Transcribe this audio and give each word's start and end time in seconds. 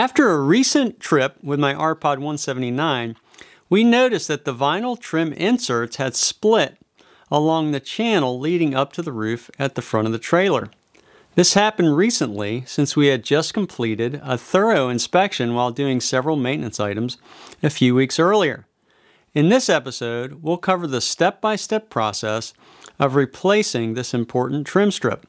After 0.00 0.30
a 0.30 0.40
recent 0.40 0.98
trip 0.98 1.36
with 1.42 1.60
my 1.60 1.74
R-Pod 1.74 2.20
179, 2.20 3.16
we 3.68 3.84
noticed 3.84 4.28
that 4.28 4.46
the 4.46 4.54
vinyl 4.54 4.98
trim 4.98 5.30
inserts 5.34 5.96
had 5.96 6.16
split 6.16 6.78
along 7.30 7.72
the 7.72 7.80
channel 7.80 8.40
leading 8.40 8.74
up 8.74 8.94
to 8.94 9.02
the 9.02 9.12
roof 9.12 9.50
at 9.58 9.74
the 9.74 9.82
front 9.82 10.06
of 10.06 10.12
the 10.12 10.18
trailer. 10.18 10.70
This 11.34 11.52
happened 11.52 11.98
recently 11.98 12.64
since 12.66 12.96
we 12.96 13.08
had 13.08 13.22
just 13.22 13.52
completed 13.52 14.22
a 14.24 14.38
thorough 14.38 14.88
inspection 14.88 15.52
while 15.52 15.70
doing 15.70 16.00
several 16.00 16.36
maintenance 16.36 16.80
items 16.80 17.18
a 17.62 17.68
few 17.68 17.94
weeks 17.94 18.18
earlier. 18.18 18.64
In 19.34 19.50
this 19.50 19.68
episode, 19.68 20.42
we'll 20.42 20.56
cover 20.56 20.86
the 20.86 21.02
step 21.02 21.42
by 21.42 21.56
step 21.56 21.90
process 21.90 22.54
of 22.98 23.16
replacing 23.16 23.92
this 23.92 24.14
important 24.14 24.66
trim 24.66 24.92
strip. 24.92 25.26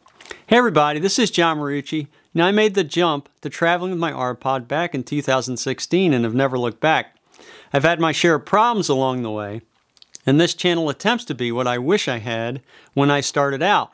Hey 0.47 0.55
everybody, 0.55 1.01
this 1.01 1.19
is 1.19 1.29
John 1.29 1.57
Marucci. 1.57 2.07
Now 2.34 2.48
I 2.48 2.52
made 2.52 2.75
the 2.75 2.84
jump 2.84 3.29
to 3.41 3.50
traveling 3.50 3.91
with 3.91 4.00
my 4.00 4.11
R-Pod 4.11 4.68
back 4.68 4.95
in 4.95 5.04
2016 5.04 6.13
and 6.13 6.23
have 6.23 6.34
never 6.34 6.57
looked 6.57 6.80
back. 6.80 7.17
I've 7.73 7.84
had 7.84 7.99
my 7.99 8.12
share 8.12 8.35
of 8.35 8.45
problems 8.45 8.90
along 8.90 9.21
the 9.21 9.31
way, 9.31 9.62
and 10.26 10.40
this 10.40 10.54
channel 10.54 10.90
attempts 10.90 11.26
to 11.26 11.35
be 11.35 11.52
what 11.52 11.67
I 11.67 11.77
wish 11.77 12.07
I 12.07 12.20
had 12.20 12.62
when 12.94 13.12
I 13.12 13.21
started 13.21 13.62
out. 13.62 13.91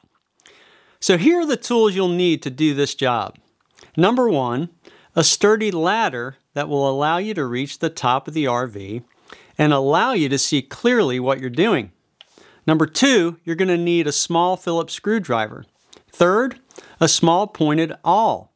So 1.00 1.18
here 1.18 1.40
are 1.42 1.46
the 1.46 1.58
tools 1.58 1.96
you'll 1.96 2.10
need 2.10 2.42
to 2.44 2.50
do 2.50 2.74
this 2.74 2.96
job. 2.96 3.38
Number 3.96 4.30
one, 4.30 4.70
a 5.16 5.24
sturdy 5.24 5.72
ladder 5.72 6.38
that 6.54 6.70
will 6.70 6.90
allow 6.90 7.18
you 7.18 7.34
to 7.34 7.46
reach 7.46 7.80
the 7.80 7.90
top 7.90 8.28
of 8.28 8.34
the 8.34 8.46
RV 8.46 9.04
and 9.58 9.74
allow 9.74 10.14
you 10.14 10.30
to 10.30 10.38
see 10.38 10.62
clearly 10.62 11.20
what 11.20 11.40
you're 11.40 11.50
doing. 11.50 11.92
Number 12.68 12.86
two, 12.86 13.40
you're 13.44 13.56
going 13.56 13.68
to 13.70 13.78
need 13.78 14.08
a 14.08 14.12
small 14.12 14.58
Phillips 14.58 14.94
screwdriver. 14.94 15.66
Third, 16.12 16.60
a 17.00 17.08
small 17.08 17.48
pointed 17.48 17.94
awl. 18.04 18.54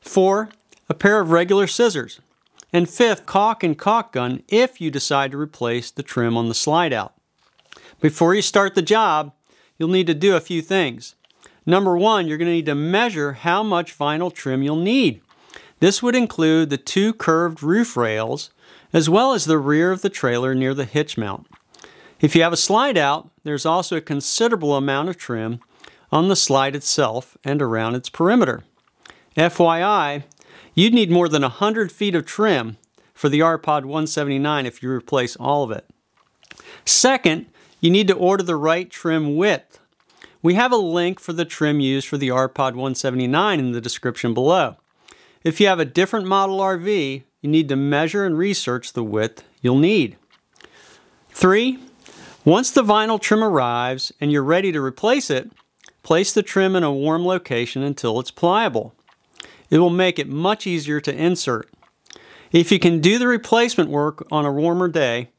Four, 0.00 0.50
a 0.88 0.94
pair 0.94 1.20
of 1.20 1.30
regular 1.30 1.66
scissors. 1.66 2.20
And 2.72 2.88
fifth, 2.88 3.24
caulk 3.26 3.62
and 3.62 3.78
caulk 3.78 4.12
gun 4.12 4.42
if 4.48 4.80
you 4.80 4.90
decide 4.90 5.32
to 5.32 5.38
replace 5.38 5.90
the 5.90 6.02
trim 6.02 6.36
on 6.36 6.48
the 6.48 6.54
slide 6.54 6.92
out. 6.92 7.14
Before 8.00 8.34
you 8.34 8.42
start 8.42 8.74
the 8.74 8.82
job, 8.82 9.32
you'll 9.78 9.88
need 9.88 10.06
to 10.06 10.14
do 10.14 10.36
a 10.36 10.40
few 10.40 10.60
things. 10.60 11.14
Number 11.64 11.96
one, 11.96 12.26
you're 12.26 12.38
going 12.38 12.48
to 12.48 12.52
need 12.52 12.66
to 12.66 12.74
measure 12.74 13.32
how 13.34 13.62
much 13.62 13.96
vinyl 13.96 14.32
trim 14.32 14.62
you'll 14.62 14.76
need. 14.76 15.20
This 15.80 16.02
would 16.02 16.14
include 16.14 16.70
the 16.70 16.76
two 16.78 17.12
curved 17.12 17.62
roof 17.62 17.96
rails 17.96 18.50
as 18.92 19.10
well 19.10 19.32
as 19.32 19.44
the 19.44 19.58
rear 19.58 19.90
of 19.92 20.02
the 20.02 20.10
trailer 20.10 20.54
near 20.54 20.74
the 20.74 20.84
hitch 20.84 21.18
mount. 21.18 21.46
If 22.20 22.34
you 22.34 22.42
have 22.42 22.52
a 22.52 22.56
slide 22.56 22.96
out, 22.96 23.30
there's 23.44 23.66
also 23.66 23.96
a 23.96 24.00
considerable 24.00 24.74
amount 24.76 25.08
of 25.08 25.16
trim 25.16 25.60
on 26.10 26.28
the 26.28 26.36
slide 26.36 26.74
itself 26.74 27.36
and 27.44 27.60
around 27.60 27.94
its 27.94 28.08
perimeter. 28.08 28.64
FYI, 29.36 30.24
you'd 30.74 30.94
need 30.94 31.10
more 31.10 31.28
than 31.28 31.42
100 31.42 31.92
feet 31.92 32.14
of 32.14 32.26
trim 32.26 32.76
for 33.14 33.28
the 33.28 33.42
R-Pod 33.42 33.84
179 33.84 34.66
if 34.66 34.82
you 34.82 34.90
replace 34.90 35.36
all 35.36 35.62
of 35.62 35.70
it. 35.70 35.84
Second, 36.84 37.46
you 37.80 37.90
need 37.90 38.08
to 38.08 38.14
order 38.14 38.42
the 38.42 38.56
right 38.56 38.90
trim 38.90 39.36
width. 39.36 39.78
We 40.42 40.54
have 40.54 40.72
a 40.72 40.76
link 40.76 41.20
for 41.20 41.32
the 41.32 41.44
trim 41.44 41.80
used 41.80 42.08
for 42.08 42.16
the 42.16 42.30
R-Pod 42.30 42.74
179 42.74 43.58
in 43.58 43.72
the 43.72 43.80
description 43.80 44.34
below. 44.34 44.76
If 45.44 45.60
you 45.60 45.66
have 45.66 45.80
a 45.80 45.84
different 45.84 46.26
model 46.26 46.58
RV, 46.58 47.22
you 47.40 47.50
need 47.50 47.68
to 47.68 47.76
measure 47.76 48.24
and 48.24 48.36
research 48.36 48.92
the 48.92 49.04
width 49.04 49.44
you'll 49.60 49.78
need. 49.78 50.16
Three, 51.30 51.78
once 52.44 52.70
the 52.70 52.82
vinyl 52.82 53.20
trim 53.20 53.44
arrives 53.44 54.12
and 54.20 54.32
you're 54.32 54.42
ready 54.42 54.72
to 54.72 54.82
replace 54.82 55.30
it, 55.30 55.50
place 56.02 56.32
the 56.32 56.42
trim 56.42 56.76
in 56.76 56.82
a 56.82 56.92
warm 56.92 57.26
location 57.26 57.82
until 57.82 58.18
it's 58.20 58.30
pliable. 58.30 58.94
It 59.70 59.78
will 59.78 59.90
make 59.90 60.18
it 60.18 60.28
much 60.28 60.66
easier 60.66 61.00
to 61.00 61.14
insert. 61.14 61.70
If 62.52 62.72
you 62.72 62.78
can 62.78 63.00
do 63.00 63.18
the 63.18 63.28
replacement 63.28 63.90
work 63.90 64.26
on 64.32 64.46
a 64.46 64.52
warmer 64.52 64.88
day, 64.88 65.30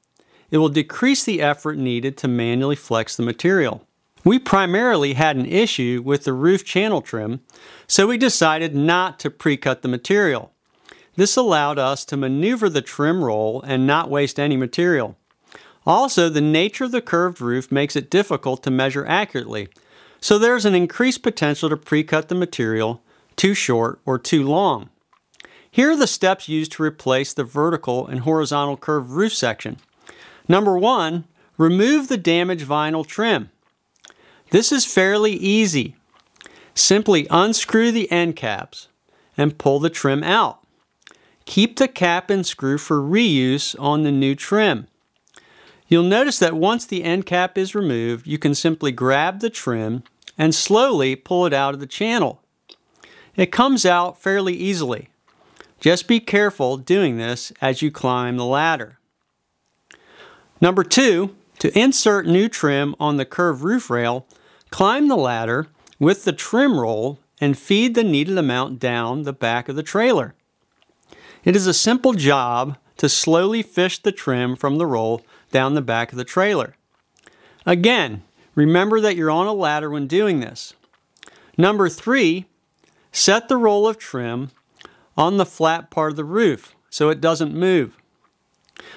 it 0.51 0.57
will 0.57 0.69
decrease 0.69 1.23
the 1.23 1.41
effort 1.41 1.77
needed 1.77 2.17
to 2.17 2.27
manually 2.27 2.75
flex 2.75 3.15
the 3.15 3.23
material. 3.23 3.87
We 4.23 4.37
primarily 4.37 5.13
had 5.13 5.37
an 5.37 5.45
issue 5.45 6.01
with 6.03 6.25
the 6.25 6.33
roof 6.33 6.65
channel 6.65 7.01
trim, 7.01 7.41
so 7.87 8.07
we 8.07 8.17
decided 8.17 8.75
not 8.75 9.17
to 9.19 9.29
pre-cut 9.29 9.81
the 9.81 9.87
material. 9.87 10.51
This 11.15 11.35
allowed 11.35 11.79
us 11.79 12.05
to 12.05 12.17
maneuver 12.17 12.69
the 12.69 12.81
trim 12.81 13.23
roll 13.23 13.61
and 13.61 13.87
not 13.87 14.09
waste 14.09 14.39
any 14.39 14.57
material. 14.57 15.17
Also, 15.85 16.29
the 16.29 16.41
nature 16.41 16.83
of 16.83 16.91
the 16.91 17.01
curved 17.01 17.41
roof 17.41 17.71
makes 17.71 17.95
it 17.95 18.11
difficult 18.11 18.61
to 18.63 18.71
measure 18.71 19.05
accurately, 19.05 19.69
so 20.21 20.37
there's 20.37 20.65
an 20.65 20.75
increased 20.75 21.23
potential 21.23 21.69
to 21.69 21.77
pre-cut 21.77 22.27
the 22.27 22.35
material 22.35 23.01
too 23.35 23.53
short 23.53 23.99
or 24.05 24.19
too 24.19 24.43
long. 24.43 24.89
Here 25.71 25.91
are 25.91 25.95
the 25.95 26.07
steps 26.07 26.49
used 26.49 26.73
to 26.73 26.83
replace 26.83 27.33
the 27.33 27.43
vertical 27.43 28.07
and 28.07 28.21
horizontal 28.21 28.75
curved 28.75 29.11
roof 29.11 29.33
section. 29.33 29.77
Number 30.47 30.77
one, 30.77 31.25
remove 31.57 32.07
the 32.07 32.17
damaged 32.17 32.67
vinyl 32.67 33.05
trim. 33.05 33.51
This 34.49 34.71
is 34.71 34.85
fairly 34.85 35.33
easy. 35.33 35.95
Simply 36.73 37.27
unscrew 37.29 37.91
the 37.91 38.11
end 38.11 38.35
caps 38.35 38.87
and 39.37 39.57
pull 39.57 39.79
the 39.79 39.89
trim 39.89 40.23
out. 40.23 40.59
Keep 41.45 41.77
the 41.77 41.87
cap 41.87 42.29
and 42.29 42.45
screw 42.45 42.77
for 42.77 42.99
reuse 42.99 43.75
on 43.79 44.03
the 44.03 44.11
new 44.11 44.35
trim. 44.35 44.87
You'll 45.89 46.03
notice 46.03 46.37
that 46.37 46.53
once 46.53 46.85
the 46.85 47.03
end 47.03 47.25
cap 47.25 47.57
is 47.57 47.73
removed, 47.73 48.27
you 48.27 48.37
can 48.37 48.53
simply 48.53 48.91
grab 48.91 49.39
the 49.39 49.49
trim 49.49 50.03
and 50.37 50.53
slowly 50.53 51.15
pull 51.15 51.47
it 51.47 51.53
out 51.53 51.73
of 51.73 51.79
the 51.79 51.87
channel. 51.87 52.41
It 53.35 53.51
comes 53.51 53.85
out 53.85 54.21
fairly 54.21 54.53
easily. 54.53 55.09
Just 55.79 56.07
be 56.07 56.19
careful 56.19 56.77
doing 56.77 57.17
this 57.17 57.51
as 57.59 57.81
you 57.81 57.89
climb 57.89 58.37
the 58.37 58.45
ladder. 58.45 58.99
Number 60.61 60.83
two, 60.83 61.35
to 61.57 61.77
insert 61.77 62.27
new 62.27 62.47
trim 62.47 62.95
on 62.99 63.17
the 63.17 63.25
curved 63.25 63.63
roof 63.63 63.89
rail, 63.89 64.27
climb 64.69 65.07
the 65.07 65.17
ladder 65.17 65.67
with 65.97 66.23
the 66.23 66.33
trim 66.33 66.79
roll 66.79 67.19
and 67.41 67.57
feed 67.57 67.95
the 67.95 68.03
needed 68.03 68.37
amount 68.37 68.79
down 68.79 69.23
the 69.23 69.33
back 69.33 69.67
of 69.67 69.75
the 69.75 69.83
trailer. 69.83 70.35
It 71.43 71.55
is 71.55 71.65
a 71.65 71.73
simple 71.73 72.13
job 72.13 72.77
to 72.97 73.09
slowly 73.09 73.63
fish 73.63 73.97
the 73.97 74.11
trim 74.11 74.55
from 74.55 74.77
the 74.77 74.85
roll 74.85 75.21
down 75.51 75.73
the 75.73 75.81
back 75.81 76.11
of 76.11 76.17
the 76.17 76.23
trailer. 76.23 76.75
Again, 77.65 78.23
remember 78.55 78.99
that 79.01 79.15
you're 79.15 79.31
on 79.31 79.47
a 79.47 79.53
ladder 79.53 79.89
when 79.89 80.07
doing 80.07 80.39
this. 80.39 80.73
Number 81.57 81.89
three, 81.89 82.45
set 83.11 83.49
the 83.49 83.57
roll 83.57 83.87
of 83.87 83.97
trim 83.97 84.51
on 85.17 85.37
the 85.37 85.45
flat 85.45 85.89
part 85.89 86.11
of 86.11 86.15
the 86.15 86.23
roof 86.23 86.75
so 86.89 87.09
it 87.09 87.21
doesn't 87.21 87.53
move. 87.53 87.97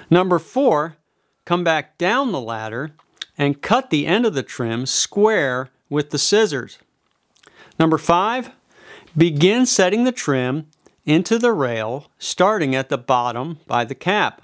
Number 0.09 0.39
four, 0.39 0.97
come 1.45 1.65
back 1.65 1.99
down 1.99 2.33
the 2.33 2.41
ladder 2.41 2.93
and 3.37 3.63
cut 3.63 3.91
the 3.91 4.07
end 4.07 4.27
of 4.27 4.35
the 4.35 4.43
trim 4.43 4.87
square 4.87 5.71
with 5.89 6.11
the 6.11 6.19
scissors. 6.19 6.79
Number 7.79 7.99
five, 7.99 8.51
begin 9.17 9.67
setting 9.67 10.05
the 10.05 10.13
trim 10.13 10.67
into 11.05 11.39
the 11.39 11.53
rail 11.53 12.07
starting 12.19 12.75
at 12.75 12.89
the 12.89 12.99
bottom 12.99 13.59
by 13.67 13.85
the 13.85 13.95
cap. 13.95 14.42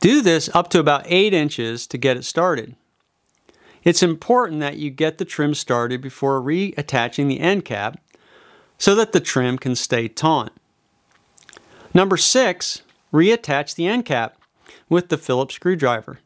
Do 0.00 0.22
this 0.22 0.48
up 0.54 0.68
to 0.70 0.78
about 0.78 1.04
8 1.06 1.34
inches 1.34 1.86
to 1.88 1.98
get 1.98 2.16
it 2.16 2.24
started. 2.24 2.76
It's 3.84 4.02
important 4.02 4.60
that 4.60 4.76
you 4.76 4.90
get 4.90 5.18
the 5.18 5.24
trim 5.24 5.54
started 5.54 6.00
before 6.00 6.40
reattaching 6.40 7.28
the 7.28 7.40
end 7.40 7.64
cap 7.64 8.00
so 8.76 8.94
that 8.94 9.12
the 9.12 9.20
trim 9.20 9.58
can 9.58 9.74
stay 9.74 10.08
taut. 10.08 10.52
Number 11.94 12.16
6, 12.16 12.82
reattach 13.12 13.74
the 13.74 13.86
end 13.86 14.04
cap 14.04 14.36
with 14.88 15.08
the 15.08 15.18
Phillips 15.18 15.54
screwdriver. 15.54 16.20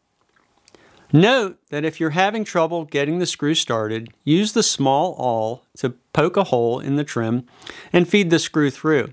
Note 1.13 1.59
that 1.69 1.85
if 1.85 2.01
you're 2.01 2.11
having 2.11 2.43
trouble 2.43 2.85
getting 2.85 3.19
the 3.19 3.27
screw 3.27 3.55
started, 3.55 4.11
use 4.25 4.53
the 4.53 4.63
small 4.63 5.15
awl 5.19 5.63
to 5.77 5.91
poke 6.13 6.39
a 6.39 6.45
hole 6.45 6.81
in 6.81 6.97
the 6.97 7.05
trim 7.05 7.47
and 7.93 8.09
feed 8.09 8.31
the 8.31 8.39
screw 8.39 8.71
through. 8.71 9.13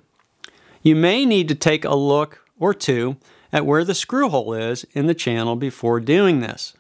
You 0.82 0.96
may 0.96 1.26
need 1.26 1.50
to 1.50 1.56
take 1.56 1.84
a 1.84 1.96
look 1.96 2.46
or 2.58 2.74
two 2.74 3.18
at 3.52 3.66
where 3.66 3.84
the 3.84 3.96
screw 3.96 4.30
hole 4.30 4.54
is 4.54 4.86
in 4.94 5.08
the 5.08 5.16
channel 5.16 5.56
before 5.56 6.00
doing 6.00 6.40
this. 6.40 6.74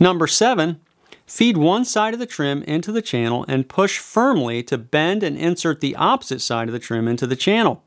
Number 0.00 0.26
7. 0.26 0.80
Feed 1.26 1.58
one 1.58 1.84
side 1.84 2.14
of 2.14 2.20
the 2.20 2.26
trim 2.26 2.62
into 2.62 2.90
the 2.90 3.02
channel 3.02 3.44
and 3.48 3.68
push 3.68 3.98
firmly 3.98 4.62
to 4.62 4.78
bend 4.78 5.22
and 5.22 5.36
insert 5.36 5.80
the 5.80 5.94
opposite 5.96 6.40
side 6.40 6.68
of 6.68 6.72
the 6.72 6.78
trim 6.78 7.06
into 7.06 7.26
the 7.26 7.36
channel. 7.36 7.82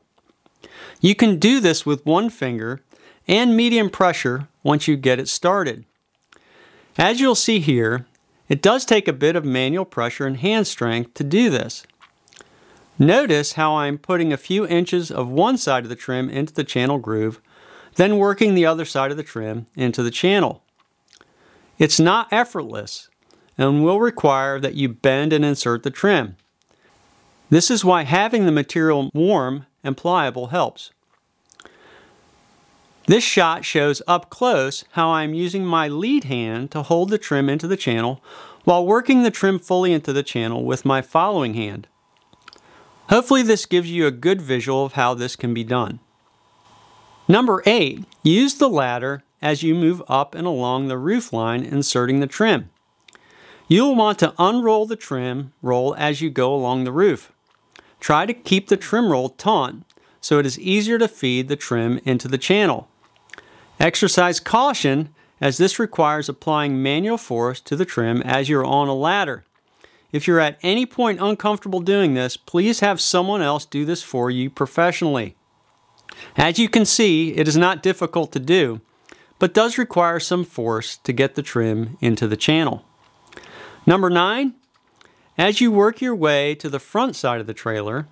You 1.00 1.16
can 1.16 1.38
do 1.38 1.58
this 1.58 1.84
with 1.84 2.06
one 2.06 2.30
finger 2.30 2.82
and 3.26 3.56
medium 3.56 3.90
pressure 3.90 4.48
once 4.62 4.86
you 4.86 4.96
get 4.96 5.18
it 5.18 5.28
started. 5.28 5.84
As 6.96 7.20
you'll 7.20 7.34
see 7.34 7.58
here, 7.58 8.06
it 8.48 8.62
does 8.62 8.84
take 8.84 9.08
a 9.08 9.12
bit 9.12 9.34
of 9.34 9.44
manual 9.44 9.84
pressure 9.84 10.26
and 10.26 10.36
hand 10.36 10.66
strength 10.66 11.14
to 11.14 11.24
do 11.24 11.50
this. 11.50 11.84
Notice 12.98 13.54
how 13.54 13.76
I'm 13.76 13.98
putting 13.98 14.32
a 14.32 14.36
few 14.36 14.66
inches 14.66 15.10
of 15.10 15.28
one 15.28 15.56
side 15.56 15.84
of 15.84 15.88
the 15.88 15.96
trim 15.96 16.28
into 16.28 16.52
the 16.52 16.62
channel 16.62 16.98
groove, 16.98 17.40
then 17.96 18.18
working 18.18 18.54
the 18.54 18.66
other 18.66 18.84
side 18.84 19.10
of 19.10 19.16
the 19.16 19.22
trim 19.22 19.66
into 19.76 20.02
the 20.02 20.10
channel. 20.10 20.62
It's 21.78 22.00
not 22.00 22.32
effortless 22.32 23.08
and 23.58 23.84
will 23.84 24.00
require 24.00 24.58
that 24.60 24.74
you 24.74 24.88
bend 24.88 25.32
and 25.32 25.44
insert 25.44 25.82
the 25.82 25.90
trim. 25.90 26.36
This 27.50 27.70
is 27.70 27.84
why 27.84 28.04
having 28.04 28.46
the 28.46 28.52
material 28.52 29.10
warm 29.12 29.66
and 29.84 29.96
pliable 29.96 30.48
helps. 30.48 30.90
This 33.06 33.24
shot 33.24 33.64
shows 33.64 34.00
up 34.06 34.30
close 34.30 34.84
how 34.92 35.10
I 35.10 35.24
am 35.24 35.34
using 35.34 35.66
my 35.66 35.88
lead 35.88 36.24
hand 36.24 36.70
to 36.70 36.82
hold 36.82 37.10
the 37.10 37.18
trim 37.18 37.48
into 37.48 37.66
the 37.66 37.76
channel 37.76 38.22
while 38.64 38.86
working 38.86 39.22
the 39.22 39.30
trim 39.30 39.58
fully 39.58 39.92
into 39.92 40.12
the 40.12 40.22
channel 40.22 40.64
with 40.64 40.84
my 40.84 41.02
following 41.02 41.54
hand. 41.54 41.88
Hopefully 43.08 43.42
this 43.42 43.66
gives 43.66 43.90
you 43.90 44.06
a 44.06 44.12
good 44.12 44.40
visual 44.40 44.84
of 44.84 44.92
how 44.92 45.14
this 45.14 45.34
can 45.34 45.52
be 45.52 45.64
done. 45.64 45.98
Number 47.28 47.62
8. 47.64 48.04
Use 48.22 48.54
the 48.54 48.68
ladder 48.68 49.22
as 49.40 49.62
you 49.62 49.74
move 49.74 50.02
up 50.08 50.34
and 50.34 50.46
along 50.46 50.88
the 50.88 50.98
roof 50.98 51.32
line 51.32 51.64
inserting 51.64 52.20
the 52.20 52.26
trim. 52.26 52.70
You 53.68 53.84
will 53.84 53.94
want 53.94 54.18
to 54.18 54.34
unroll 54.38 54.86
the 54.86 54.96
trim 54.96 55.52
roll 55.62 55.94
as 55.96 56.20
you 56.20 56.30
go 56.30 56.54
along 56.54 56.84
the 56.84 56.92
roof. 56.92 57.32
Try 58.00 58.26
to 58.26 58.34
keep 58.34 58.68
the 58.68 58.76
trim 58.76 59.10
roll 59.10 59.28
taut 59.28 59.76
so 60.20 60.38
it 60.38 60.46
is 60.46 60.58
easier 60.58 60.98
to 60.98 61.08
feed 61.08 61.48
the 61.48 61.56
trim 61.56 62.00
into 62.04 62.28
the 62.28 62.38
channel. 62.38 62.88
Exercise 63.78 64.40
caution 64.40 65.14
as 65.40 65.58
this 65.58 65.78
requires 65.78 66.28
applying 66.28 66.82
manual 66.82 67.18
force 67.18 67.60
to 67.60 67.76
the 67.76 67.84
trim 67.84 68.22
as 68.22 68.48
you're 68.48 68.64
on 68.64 68.88
a 68.88 68.94
ladder. 68.94 69.44
If 70.12 70.26
you're 70.26 70.40
at 70.40 70.58
any 70.62 70.86
point 70.86 71.20
uncomfortable 71.20 71.80
doing 71.80 72.14
this, 72.14 72.36
please 72.36 72.80
have 72.80 73.00
someone 73.00 73.42
else 73.42 73.64
do 73.64 73.84
this 73.84 74.02
for 74.02 74.30
you 74.30 74.50
professionally. 74.50 75.34
As 76.36 76.58
you 76.58 76.68
can 76.68 76.84
see, 76.84 77.34
it 77.34 77.48
is 77.48 77.56
not 77.56 77.82
difficult 77.82 78.32
to 78.32 78.38
do, 78.38 78.80
but 79.38 79.54
does 79.54 79.78
require 79.78 80.20
some 80.20 80.44
force 80.44 80.96
to 80.98 81.12
get 81.12 81.34
the 81.34 81.42
trim 81.42 81.96
into 82.00 82.28
the 82.28 82.36
channel. 82.36 82.84
Number 83.86 84.08
9. 84.08 84.54
As 85.36 85.60
you 85.60 85.72
work 85.72 86.00
your 86.00 86.14
way 86.14 86.54
to 86.56 86.68
the 86.68 86.78
front 86.78 87.16
side 87.16 87.40
of 87.40 87.46
the 87.46 87.54
trailer, 87.54 88.06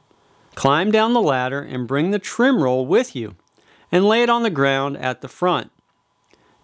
climb 0.54 0.90
down 0.90 1.12
the 1.12 1.20
ladder 1.20 1.60
and 1.60 1.86
bring 1.86 2.10
the 2.10 2.18
trim 2.18 2.62
roll 2.62 2.86
with 2.86 3.14
you 3.14 3.36
and 3.92 4.06
lay 4.06 4.22
it 4.22 4.30
on 4.30 4.42
the 4.42 4.50
ground 4.50 4.96
at 4.96 5.20
the 5.20 5.28
front. 5.28 5.70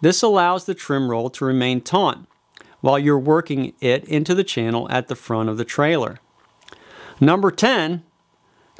This 0.01 0.21
allows 0.21 0.65
the 0.65 0.73
trim 0.73 1.09
roll 1.09 1.29
to 1.31 1.45
remain 1.45 1.81
taut 1.81 2.19
while 2.81 2.99
you're 2.99 3.19
working 3.19 3.73
it 3.79 4.03
into 4.05 4.35
the 4.35 4.43
channel 4.43 4.87
at 4.91 5.07
the 5.07 5.15
front 5.15 5.49
of 5.49 5.57
the 5.57 5.65
trailer. 5.65 6.19
Number 7.19 7.49
10, 7.49 8.03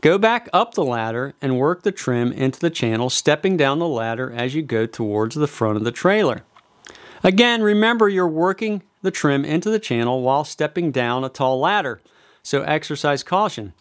go 0.02 0.18
back 0.18 0.50
up 0.54 0.74
the 0.74 0.86
ladder 0.86 1.34
and 1.42 1.60
work 1.60 1.84
the 1.84 1.92
trim 1.92 2.32
into 2.32 2.60
the 2.60 2.70
channel, 2.70 3.10
stepping 3.10 3.58
down 3.58 3.80
the 3.80 3.88
ladder 3.88 4.32
as 4.32 4.56
you 4.56 4.62
go 4.62 4.86
towards 4.86 5.36
the 5.36 5.48
front 5.48 5.78
of 5.78 5.84
the 5.84 5.92
trailer. 5.92 6.44
Again, 7.24 7.62
remember 7.62 8.08
you're 8.08 8.28
working 8.28 8.84
the 9.02 9.12
trim 9.12 9.44
into 9.44 9.70
the 9.70 9.80
channel 9.80 10.22
while 10.22 10.44
stepping 10.44 10.92
down 10.92 11.24
a 11.24 11.30
tall 11.30 11.60
ladder, 11.60 12.02
so 12.44 12.62
exercise 12.62 13.24
caution, 13.24 13.74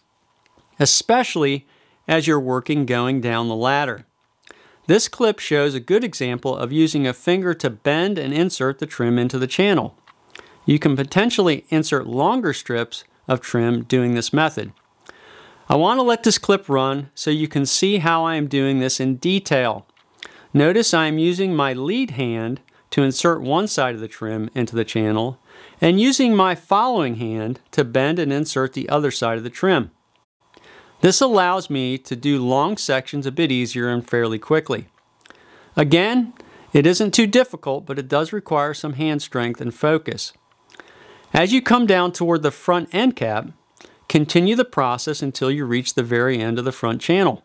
especially 0.79 1.65
as 2.07 2.27
you're 2.27 2.39
working 2.39 2.85
going 2.85 3.21
down 3.21 3.47
the 3.47 3.55
ladder. 3.55 4.05
This 4.87 5.09
clip 5.09 5.39
shows 5.39 5.75
a 5.75 5.81
good 5.81 6.03
example 6.03 6.55
of 6.55 6.71
using 6.71 7.05
a 7.05 7.13
finger 7.13 7.53
to 7.55 7.69
bend 7.69 8.17
and 8.17 8.33
insert 8.33 8.79
the 8.79 8.85
trim 8.85 9.19
into 9.19 9.37
the 9.37 9.47
channel. 9.47 9.97
You 10.65 10.79
can 10.79 10.95
potentially 10.95 11.65
insert 11.69 12.07
longer 12.07 12.53
strips 12.53 13.03
of 13.27 13.41
trim 13.41 13.83
doing 13.83 14.15
this 14.15 14.31
method. 14.31 14.71
I 15.69 15.75
want 15.75 15.97
to 15.97 16.03
let 16.03 16.23
this 16.23 16.37
clip 16.37 16.69
run 16.69 17.09
so 17.13 17.29
you 17.29 17.49
can 17.49 17.65
see 17.65 17.97
how 17.97 18.23
I 18.23 18.35
am 18.35 18.47
doing 18.47 18.79
this 18.79 19.01
in 19.01 19.17
detail. 19.17 19.85
Notice 20.53 20.93
I 20.93 21.07
am 21.07 21.17
using 21.17 21.55
my 21.55 21.73
lead 21.73 22.11
hand 22.11 22.61
to 22.91 23.03
insert 23.03 23.41
one 23.41 23.67
side 23.67 23.93
of 23.93 23.99
the 23.99 24.07
trim 24.07 24.49
into 24.55 24.75
the 24.77 24.85
channel 24.85 25.39
and 25.81 25.99
using 25.99 26.33
my 26.33 26.55
following 26.55 27.15
hand 27.15 27.59
to 27.71 27.83
bend 27.83 28.17
and 28.17 28.31
insert 28.31 28.73
the 28.73 28.87
other 28.87 29.11
side 29.11 29.37
of 29.37 29.43
the 29.43 29.49
trim. 29.49 29.91
This 31.01 31.19
allows 31.19 31.69
me 31.69 31.97
to 31.97 32.15
do 32.15 32.43
long 32.43 32.77
sections 32.77 33.25
a 33.25 33.31
bit 33.31 33.51
easier 33.51 33.89
and 33.89 34.07
fairly 34.07 34.39
quickly. 34.39 34.87
Again, 35.75 36.33
it 36.71 36.87
isn't 36.87 37.13
too 37.13 37.27
difficult, 37.27 37.85
but 37.85 37.99
it 37.99 38.07
does 38.07 38.31
require 38.31 38.73
some 38.73 38.93
hand 38.93 39.21
strength 39.21 39.59
and 39.59 39.73
focus. 39.73 40.31
As 41.33 41.51
you 41.51 41.61
come 41.61 41.85
down 41.85 42.13
toward 42.13 42.41
the 42.41 42.51
front 42.51 42.89
end 42.93 43.17
cap, 43.17 43.49
continue 44.07 44.55
the 44.55 44.65
process 44.65 45.21
until 45.21 45.51
you 45.51 45.65
reach 45.65 45.93
the 45.93 46.03
very 46.03 46.39
end 46.39 46.59
of 46.59 46.65
the 46.65 46.71
front 46.71 47.01
channel. 47.01 47.43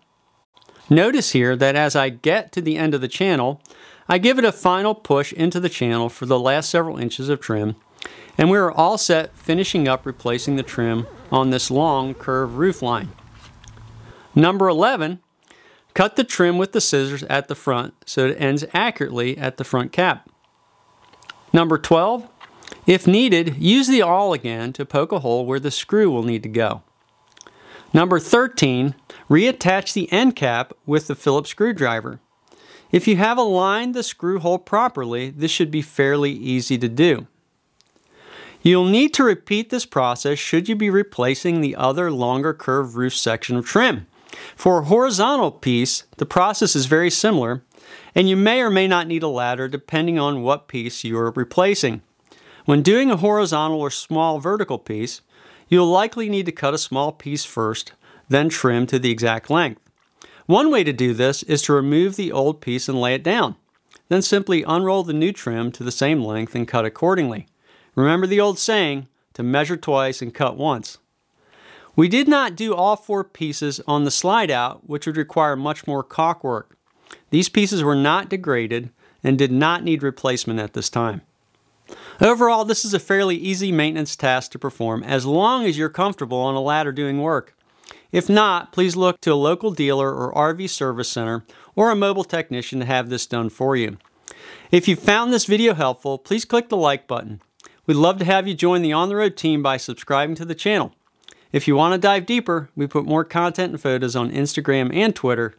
Notice 0.88 1.32
here 1.32 1.56
that 1.56 1.76
as 1.76 1.96
I 1.96 2.08
get 2.08 2.52
to 2.52 2.60
the 2.60 2.76
end 2.76 2.94
of 2.94 3.00
the 3.00 3.08
channel, 3.08 3.60
I 4.08 4.18
give 4.18 4.38
it 4.38 4.44
a 4.44 4.52
final 4.52 4.94
push 4.94 5.32
into 5.32 5.60
the 5.60 5.68
channel 5.68 6.08
for 6.08 6.26
the 6.26 6.38
last 6.38 6.68
several 6.70 6.98
inches 6.98 7.28
of 7.28 7.40
trim, 7.40 7.76
and 8.36 8.50
we 8.50 8.58
are 8.58 8.70
all 8.70 8.98
set 8.98 9.36
finishing 9.36 9.88
up 9.88 10.04
replacing 10.04 10.56
the 10.56 10.62
trim 10.62 11.06
on 11.30 11.50
this 11.50 11.70
long 11.70 12.14
curved 12.14 12.54
roof 12.54 12.82
line. 12.82 13.10
Number 14.34 14.68
11, 14.68 15.20
cut 15.94 16.16
the 16.16 16.24
trim 16.24 16.58
with 16.58 16.72
the 16.72 16.80
scissors 16.80 17.22
at 17.24 17.48
the 17.48 17.54
front 17.54 17.94
so 18.06 18.26
it 18.26 18.36
ends 18.40 18.64
accurately 18.72 19.38
at 19.38 19.56
the 19.56 19.64
front 19.64 19.92
cap. 19.92 20.28
Number 21.52 21.78
12, 21.78 22.28
if 22.86 23.06
needed, 23.06 23.56
use 23.58 23.86
the 23.86 24.02
awl 24.02 24.32
again 24.32 24.72
to 24.74 24.84
poke 24.84 25.12
a 25.12 25.20
hole 25.20 25.46
where 25.46 25.60
the 25.60 25.70
screw 25.70 26.10
will 26.10 26.22
need 26.22 26.42
to 26.42 26.48
go. 26.48 26.82
Number 27.94 28.18
13, 28.18 28.94
reattach 29.28 29.92
the 29.92 30.10
end 30.10 30.34
cap 30.34 30.72
with 30.86 31.06
the 31.06 31.14
Phillips 31.14 31.50
screwdriver. 31.50 32.20
If 32.90 33.08
you 33.08 33.16
have 33.16 33.38
aligned 33.38 33.94
the 33.94 34.02
screw 34.02 34.38
hole 34.38 34.58
properly, 34.58 35.30
this 35.30 35.50
should 35.50 35.70
be 35.70 35.82
fairly 35.82 36.32
easy 36.32 36.76
to 36.78 36.88
do. 36.88 37.26
You'll 38.62 38.88
need 38.88 39.12
to 39.14 39.24
repeat 39.24 39.70
this 39.70 39.86
process 39.86 40.38
should 40.38 40.68
you 40.68 40.76
be 40.76 40.90
replacing 40.90 41.60
the 41.60 41.74
other 41.74 42.10
longer 42.10 42.54
curved 42.54 42.94
roof 42.94 43.14
section 43.14 43.56
of 43.56 43.66
trim. 43.66 44.06
For 44.56 44.78
a 44.78 44.84
horizontal 44.84 45.50
piece, 45.50 46.04
the 46.18 46.26
process 46.26 46.76
is 46.76 46.86
very 46.86 47.10
similar, 47.10 47.64
and 48.14 48.28
you 48.28 48.36
may 48.36 48.60
or 48.60 48.70
may 48.70 48.86
not 48.86 49.06
need 49.06 49.22
a 49.22 49.28
ladder 49.28 49.68
depending 49.68 50.18
on 50.18 50.42
what 50.42 50.68
piece 50.68 51.02
you 51.04 51.18
are 51.18 51.30
replacing. 51.32 52.02
When 52.64 52.82
doing 52.82 53.10
a 53.10 53.16
horizontal 53.16 53.80
or 53.80 53.90
small 53.90 54.38
vertical 54.38 54.78
piece, 54.78 55.20
you'll 55.68 55.90
likely 55.90 56.28
need 56.28 56.46
to 56.46 56.52
cut 56.52 56.74
a 56.74 56.78
small 56.78 57.12
piece 57.12 57.44
first, 57.44 57.92
then 58.28 58.48
trim 58.48 58.86
to 58.86 58.98
the 58.98 59.10
exact 59.10 59.50
length. 59.50 59.80
One 60.46 60.70
way 60.70 60.84
to 60.84 60.92
do 60.92 61.12
this 61.12 61.42
is 61.44 61.62
to 61.62 61.72
remove 61.72 62.16
the 62.16 62.30
old 62.30 62.60
piece 62.60 62.88
and 62.88 63.00
lay 63.00 63.14
it 63.14 63.22
down. 63.22 63.56
Then 64.08 64.22
simply 64.22 64.62
unroll 64.62 65.02
the 65.02 65.12
new 65.12 65.32
trim 65.32 65.72
to 65.72 65.82
the 65.82 65.90
same 65.90 66.22
length 66.22 66.54
and 66.54 66.68
cut 66.68 66.84
accordingly. 66.84 67.46
Remember 67.94 68.26
the 68.26 68.40
old 68.40 68.58
saying, 68.58 69.08
to 69.34 69.42
measure 69.42 69.76
twice 69.76 70.20
and 70.20 70.34
cut 70.34 70.56
once. 70.56 70.98
We 71.96 72.08
did 72.08 72.28
not 72.28 72.56
do 72.56 72.74
all 72.74 72.96
four 72.96 73.24
pieces 73.24 73.80
on 73.86 74.04
the 74.04 74.10
slide 74.10 74.50
out, 74.50 74.88
which 74.88 75.06
would 75.06 75.16
require 75.16 75.56
much 75.56 75.86
more 75.86 76.02
caulk 76.02 76.42
work. 76.42 76.76
These 77.30 77.48
pieces 77.48 77.82
were 77.82 77.94
not 77.94 78.28
degraded 78.28 78.90
and 79.22 79.38
did 79.38 79.52
not 79.52 79.84
need 79.84 80.02
replacement 80.02 80.60
at 80.60 80.72
this 80.72 80.88
time. 80.88 81.22
Overall, 82.20 82.64
this 82.64 82.84
is 82.84 82.94
a 82.94 82.98
fairly 82.98 83.36
easy 83.36 83.72
maintenance 83.72 84.16
task 84.16 84.52
to 84.52 84.58
perform 84.58 85.02
as 85.02 85.26
long 85.26 85.64
as 85.64 85.78
you're 85.78 85.88
comfortable 85.88 86.38
on 86.38 86.54
a 86.54 86.60
ladder 86.60 86.92
doing 86.92 87.20
work. 87.20 87.56
If 88.12 88.28
not, 88.28 88.72
please 88.72 88.94
look 88.94 89.20
to 89.22 89.32
a 89.32 89.34
local 89.34 89.70
dealer 89.70 90.14
or 90.14 90.34
RV 90.34 90.68
service 90.68 91.08
center 91.08 91.44
or 91.74 91.90
a 91.90 91.96
mobile 91.96 92.24
technician 92.24 92.78
to 92.80 92.84
have 92.84 93.08
this 93.08 93.26
done 93.26 93.48
for 93.48 93.74
you. 93.74 93.96
If 94.70 94.86
you 94.86 94.96
found 94.96 95.32
this 95.32 95.46
video 95.46 95.74
helpful, 95.74 96.18
please 96.18 96.44
click 96.44 96.68
the 96.68 96.76
like 96.76 97.06
button. 97.06 97.40
We'd 97.86 97.94
love 97.94 98.18
to 98.18 98.24
have 98.24 98.46
you 98.46 98.54
join 98.54 98.82
the 98.82 98.92
On 98.92 99.08
the 99.08 99.16
Road 99.16 99.36
team 99.36 99.62
by 99.62 99.76
subscribing 99.76 100.36
to 100.36 100.44
the 100.44 100.54
channel. 100.54 100.94
If 101.50 101.66
you 101.66 101.74
want 101.74 101.94
to 101.94 101.98
dive 101.98 102.26
deeper, 102.26 102.70
we 102.76 102.86
put 102.86 103.04
more 103.04 103.24
content 103.24 103.72
and 103.72 103.80
photos 103.80 104.14
on 104.14 104.30
Instagram 104.30 104.94
and 104.94 105.14
Twitter 105.14 105.54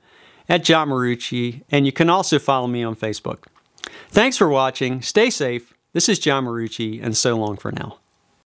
at 0.48 0.64
John 0.64 0.90
Marucci, 0.90 1.64
and 1.70 1.86
you 1.86 1.92
can 1.92 2.10
also 2.10 2.40
follow 2.40 2.68
me 2.68 2.84
on 2.84 2.96
Facebook. 2.96 3.44
Thanks 4.10 4.38
for 4.38 4.50
watching. 4.50 5.02
Stay 5.02 5.30
safe. 5.30 5.73
This 5.94 6.10
is 6.10 6.18
John 6.18 6.46
Marucci, 6.46 7.00
and 7.04 7.16
so 7.16 7.38
long 7.38 7.56
for 7.56 7.72
now. 7.72 8.00